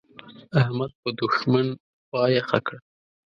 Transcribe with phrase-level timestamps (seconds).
[0.59, 1.67] احمد په دوښمن
[2.05, 2.79] خوا يخه کړه.